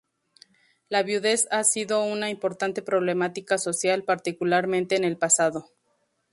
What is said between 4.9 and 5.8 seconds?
en el pasado.